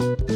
[0.00, 0.29] thank you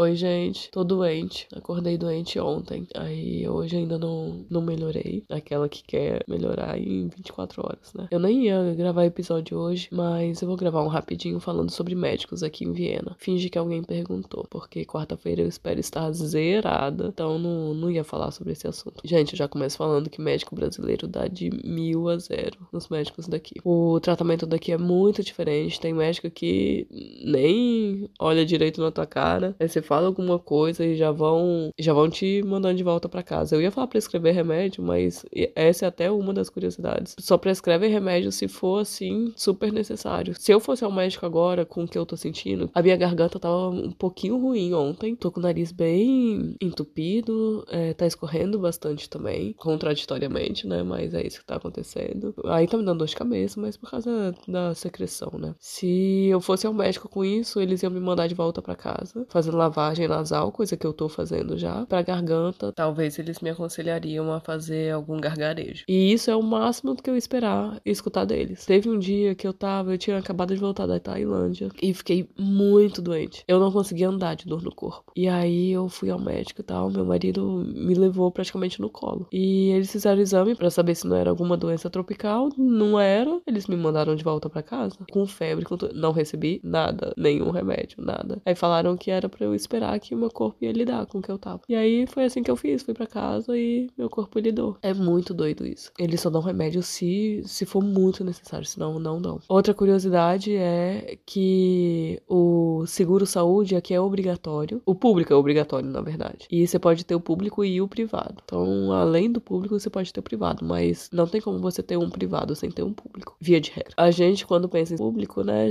[0.00, 1.46] Oi, gente, tô doente.
[1.54, 2.86] Acordei doente ontem.
[2.96, 5.26] Aí hoje ainda não, não melhorei.
[5.28, 8.08] Aquela que quer melhorar em 24 horas, né?
[8.10, 12.42] Eu nem ia gravar episódio hoje, mas eu vou gravar um rapidinho falando sobre médicos
[12.42, 13.14] aqui em Viena.
[13.18, 18.30] Finge que alguém perguntou, porque quarta-feira eu espero estar zerada, então não, não ia falar
[18.30, 19.02] sobre esse assunto.
[19.04, 23.28] Gente, eu já começo falando que médico brasileiro dá de mil a zero nos médicos
[23.28, 23.56] daqui.
[23.62, 25.78] O tratamento daqui é muito diferente.
[25.78, 26.88] Tem médico que
[27.22, 29.54] nem olha direito na tua cara.
[29.60, 33.24] Aí você fala alguma coisa e já vão já vão te mandando de volta para
[33.24, 33.56] casa.
[33.56, 35.26] Eu ia falar prescrever remédio, mas
[35.56, 37.16] essa é até uma das curiosidades.
[37.18, 40.32] Só prescreve remédio se for assim super necessário.
[40.38, 43.40] Se eu fosse ao médico agora com o que eu tô sentindo, a minha garganta
[43.40, 45.16] tava um pouquinho ruim ontem.
[45.16, 50.84] Tô com o nariz bem entupido, é, tá escorrendo bastante também, contraditoriamente, né?
[50.84, 52.32] Mas é isso que tá acontecendo.
[52.44, 55.52] Aí tá me dando dor de cabeça, mas por causa da secreção, né?
[55.58, 59.26] Se eu fosse ao médico com isso, eles iam me mandar de volta para casa,
[59.28, 61.86] fazendo lavagem nasal, coisa que eu tô fazendo já.
[61.86, 65.84] Pra garganta, talvez eles me aconselhariam a fazer algum gargarejo.
[65.88, 68.64] E isso é o máximo do que eu esperar escutar deles.
[68.66, 72.28] Teve um dia que eu tava, eu tinha acabado de voltar da Tailândia e fiquei
[72.38, 73.44] muito doente.
[73.46, 75.12] Eu não conseguia andar de dor no corpo.
[75.16, 79.26] E aí eu fui ao médico e tal, meu marido me levou praticamente no colo.
[79.32, 82.50] E eles fizeram o exame para saber se não era alguma doença tropical.
[82.56, 83.40] Não era.
[83.46, 88.02] Eles me mandaram de volta para casa com febre, com não recebi nada, nenhum remédio,
[88.02, 88.40] nada.
[88.44, 89.69] Aí falaram que era para eu esperar
[90.00, 91.62] que o meu corpo ia lidar com o que eu tava.
[91.68, 94.76] E aí foi assim que eu fiz, fui para casa e meu corpo lidou.
[94.82, 95.92] É muito doido isso.
[95.98, 99.40] Eles só dão remédio se, se for muito necessário, senão não dão.
[99.48, 104.82] Outra curiosidade é que o seguro saúde aqui é obrigatório.
[104.84, 106.46] O público é obrigatório, na verdade.
[106.50, 108.36] E você pode ter o público e o privado.
[108.44, 111.96] Então, além do público, você pode ter o privado, mas não tem como você ter
[111.96, 113.92] um privado sem ter um público, via de regra.
[113.96, 115.70] A gente, quando pensa em público, né,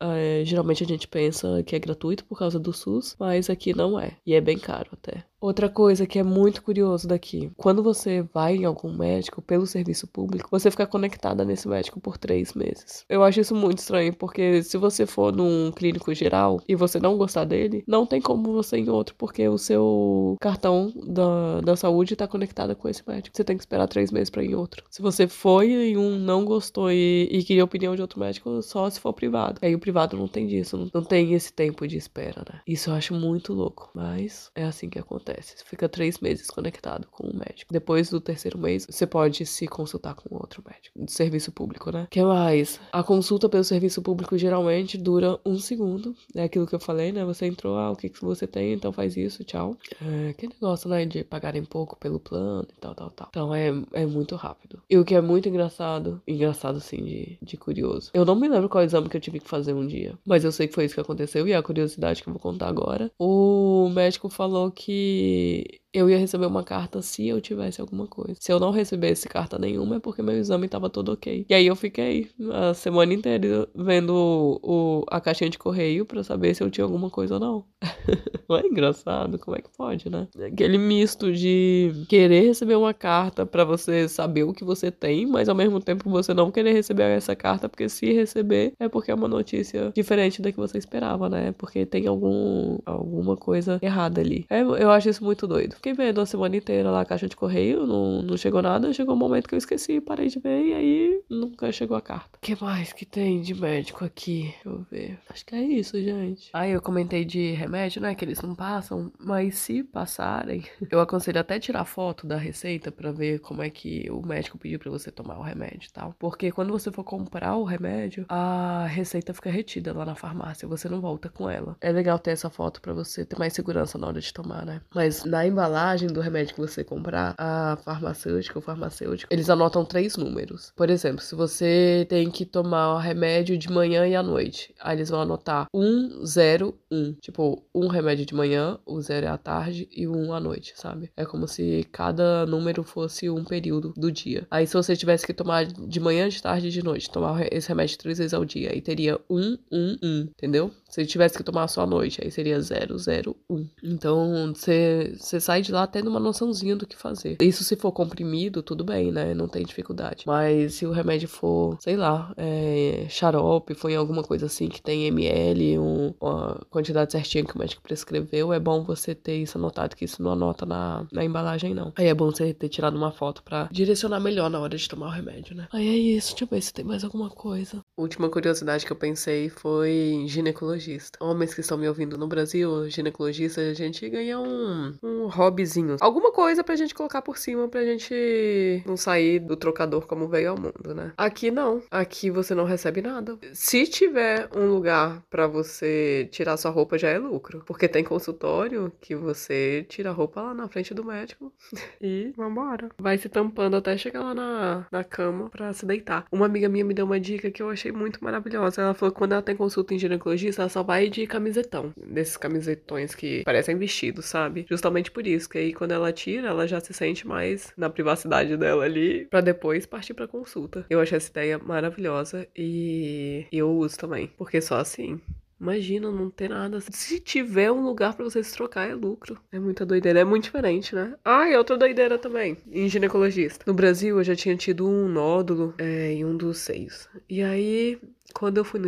[0.00, 3.98] é, geralmente a gente pensa que é gratuito por causa do SUS mas aqui não
[3.98, 4.18] é.
[4.26, 5.24] E é bem caro até.
[5.44, 10.06] Outra coisa que é muito curioso daqui, quando você vai em algum médico pelo serviço
[10.06, 13.04] público, você fica conectada nesse médico por três meses.
[13.10, 17.18] Eu acho isso muito estranho, porque se você for num clínico geral e você não
[17.18, 21.76] gostar dele, não tem como você ir em outro, porque o seu cartão da, da
[21.76, 23.36] saúde está conectado com esse médico.
[23.36, 24.82] Você tem que esperar três meses para ir em outro.
[24.88, 28.88] Se você foi em um, não gostou e, e queria opinião de outro médico, só
[28.88, 29.58] se for privado.
[29.60, 32.60] Aí o privado não tem disso, não, não tem esse tempo de espera, né?
[32.66, 35.58] Isso eu acho muito louco, mas é assim que acontece acontece.
[35.58, 37.72] Você fica três meses conectado com o médico.
[37.72, 41.04] Depois do terceiro mês, você pode se consultar com outro médico.
[41.04, 42.06] De serviço público, né?
[42.10, 42.80] que mais?
[42.92, 46.14] A consulta pelo serviço público geralmente dura um segundo.
[46.34, 47.24] É aquilo que eu falei, né?
[47.24, 49.76] Você entrou, ah, o que, que você tem, então faz isso, tchau.
[50.00, 51.04] É, que negócio, né?
[51.04, 53.28] De pagarem pouco pelo plano e tal, tal, tal.
[53.30, 54.82] Então é, é muito rápido.
[54.88, 58.10] E o que é muito engraçado, engraçado assim, de, de curioso.
[58.14, 60.52] Eu não me lembro qual exame que eu tive que fazer um dia, mas eu
[60.52, 63.10] sei que foi isso que aconteceu e é a curiosidade que eu vou contar agora.
[63.18, 68.34] O médico falou que eh, eu ia receber uma carta se eu tivesse alguma coisa.
[68.40, 71.46] Se eu não recebesse carta nenhuma, é porque meu exame tava todo ok.
[71.48, 76.52] E aí eu fiquei a semana inteira vendo o, a caixinha de correio para saber
[76.54, 77.64] se eu tinha alguma coisa ou não.
[78.48, 79.38] não é engraçado?
[79.38, 80.26] Como é que pode, né?
[80.52, 85.48] Aquele misto de querer receber uma carta para você saber o que você tem, mas
[85.48, 89.14] ao mesmo tempo você não querer receber essa carta, porque se receber é porque é
[89.14, 91.52] uma notícia diferente da que você esperava, né?
[91.52, 94.44] Porque tem algum, alguma coisa errada ali.
[94.50, 95.76] É, eu acho isso muito doido.
[95.84, 98.90] Fiquei vendo a semana inteira lá a caixa de correio, não, não chegou nada.
[98.94, 102.38] Chegou um momento que eu esqueci, parei de ver e aí nunca chegou a carta.
[102.38, 104.44] O que mais que tem de médico aqui?
[104.44, 105.18] Deixa eu ver.
[105.28, 106.48] Acho que é isso, gente.
[106.54, 108.14] Aí eu comentei de remédio, né?
[108.14, 113.12] Que eles não passam, mas se passarem, eu aconselho até tirar foto da receita para
[113.12, 116.14] ver como é que o médico pediu para você tomar o remédio e tal.
[116.18, 120.88] Porque quando você for comprar o remédio, a receita fica retida lá na farmácia, você
[120.88, 121.76] não volta com ela.
[121.78, 124.80] É legal ter essa foto para você ter mais segurança na hora de tomar, né?
[124.94, 125.73] Mas na embalagem
[126.12, 130.72] do remédio que você comprar, a farmacêutica, o farmacêutico, eles anotam três números.
[130.76, 134.96] Por exemplo, se você tem que tomar o remédio de manhã e à noite, aí
[134.96, 137.14] eles vão anotar 101.
[137.20, 140.74] Tipo, um remédio de manhã, o zero é à tarde e o um à noite,
[140.76, 141.10] sabe?
[141.16, 144.46] É como se cada número fosse um período do dia.
[144.50, 147.68] Aí se você tivesse que tomar de manhã, de tarde e de noite, tomar esse
[147.68, 149.98] remédio três vezes ao dia, aí teria 111,
[150.30, 150.70] entendeu?
[150.94, 153.66] Se tivesse que tomar só à noite, aí seria 001.
[153.82, 157.36] Então, você sai de lá tendo uma noçãozinha do que fazer.
[157.42, 159.34] Isso se for comprimido, tudo bem, né?
[159.34, 160.22] Não tem dificuldade.
[160.24, 165.08] Mas se o remédio for, sei lá, é, xarope, em alguma coisa assim que tem
[165.08, 169.96] ml, um, uma quantidade certinha que o médico prescreveu, é bom você ter isso anotado,
[169.96, 171.92] que isso não anota na, na embalagem, não.
[171.96, 175.08] Aí é bom você ter tirado uma foto pra direcionar melhor na hora de tomar
[175.08, 175.66] o remédio, né?
[175.72, 177.83] Aí é isso, deixa eu ver se tem mais alguma coisa.
[177.96, 181.16] Última curiosidade que eu pensei foi ginecologista.
[181.22, 185.96] Homens que estão me ouvindo no Brasil, ginecologista, a gente ganha um, um hobbyzinho.
[186.00, 190.50] Alguma coisa pra gente colocar por cima pra gente não sair do trocador como veio
[190.50, 191.12] ao mundo, né?
[191.16, 191.82] Aqui não.
[191.88, 193.38] Aqui você não recebe nada.
[193.52, 197.62] Se tiver um lugar para você tirar sua roupa, já é lucro.
[197.64, 201.52] Porque tem consultório que você tira a roupa lá na frente do médico
[202.02, 202.88] e vambora.
[202.98, 206.24] Vai se tampando até chegar lá na, na cama pra se deitar.
[206.32, 208.82] Uma amiga minha me deu uma dica que eu achei achei muito maravilhosa.
[208.82, 211.92] Ela falou que quando ela tem consulta em ginecologista, ela só vai de camisetão.
[211.96, 214.66] Desses camisetões que parecem vestidos, sabe?
[214.68, 215.48] Justamente por isso.
[215.48, 219.26] Que aí quando ela tira, ela já se sente mais na privacidade dela ali.
[219.26, 220.86] para depois partir pra consulta.
[220.88, 224.30] Eu achei essa ideia maravilhosa e eu uso também.
[224.36, 225.20] Porque só assim
[225.60, 226.80] Imagina não ter nada.
[226.80, 229.38] Se tiver um lugar para você se trocar, é lucro.
[229.50, 230.20] É muita doideira.
[230.20, 231.14] É muito diferente, né?
[231.24, 233.64] Ah, e outra doideira também, em ginecologista.
[233.66, 237.08] No Brasil, eu já tinha tido um nódulo é, em um dos seios.
[237.28, 237.98] E aí,
[238.32, 238.80] quando eu fui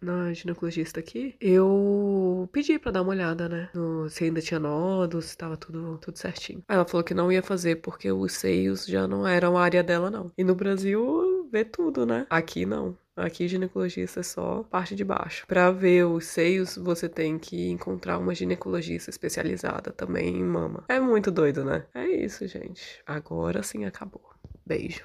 [0.00, 3.68] na ginecologista aqui, eu pedi para dar uma olhada, né?
[3.74, 6.62] No, se ainda tinha nódulos, se tava tudo, tudo certinho.
[6.68, 9.82] Aí ela falou que não ia fazer porque os seios já não eram a área
[9.82, 10.32] dela, não.
[10.36, 12.26] E no Brasil, vê tudo, né?
[12.30, 12.96] Aqui não.
[13.16, 15.46] Aqui, ginecologista é só parte de baixo.
[15.46, 20.84] Para ver os seios, você tem que encontrar uma ginecologista especializada também em mama.
[20.88, 21.84] É muito doido, né?
[21.94, 23.00] É isso, gente.
[23.06, 24.30] Agora sim acabou.
[24.66, 25.04] Beijo.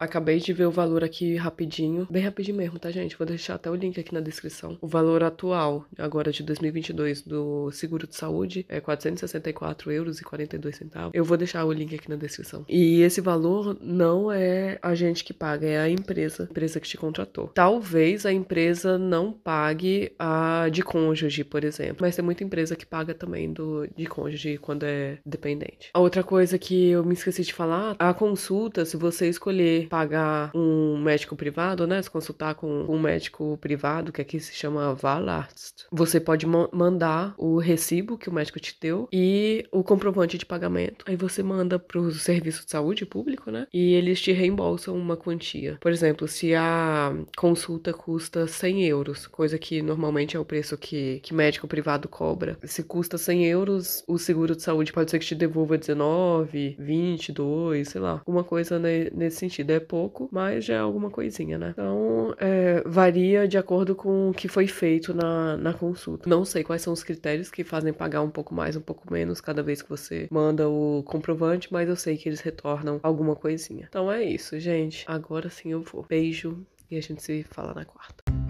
[0.00, 3.18] Acabei de ver o valor aqui rapidinho, bem rapidinho mesmo, tá, gente?
[3.18, 4.78] Vou deixar até o link aqui na descrição.
[4.80, 10.74] O valor atual, agora de 2022, do seguro de saúde é 464 euros e 42
[10.74, 11.10] centavos.
[11.12, 12.64] Eu vou deixar o link aqui na descrição.
[12.66, 16.88] E esse valor não é a gente que paga, é a empresa, a empresa que
[16.88, 17.48] te contratou.
[17.48, 22.86] Talvez a empresa não pague a de cônjuge, por exemplo, mas tem muita empresa que
[22.86, 25.90] paga também do de cônjuge quando é dependente.
[25.92, 30.52] A outra coisa que eu me esqueci de falar, a consulta, se você escolher pagar
[30.54, 32.00] um médico privado, né?
[32.00, 37.58] Se consultar com um médico privado, que aqui se chama Valarzt, você pode mandar o
[37.58, 41.04] recibo que o médico te deu e o comprovante de pagamento.
[41.08, 43.66] Aí você manda para o serviço de saúde público, né?
[43.72, 45.76] E eles te reembolsam uma quantia.
[45.80, 51.18] Por exemplo, se a consulta custa 100 euros, coisa que normalmente é o preço que,
[51.20, 52.56] que médico privado cobra.
[52.62, 57.88] Se custa 100 euros, o seguro de saúde pode ser que te devolva 19, 22,
[57.88, 59.70] sei lá, alguma coisa nesse sentido.
[59.70, 61.70] É é pouco, mas já é alguma coisinha, né?
[61.72, 66.28] Então, é, varia de acordo com o que foi feito na, na consulta.
[66.28, 69.40] Não sei quais são os critérios que fazem pagar um pouco mais, um pouco menos
[69.40, 73.86] cada vez que você manda o comprovante, mas eu sei que eles retornam alguma coisinha.
[73.88, 75.04] Então é isso, gente.
[75.06, 76.04] Agora sim eu vou.
[76.08, 78.49] Beijo e a gente se fala na quarta.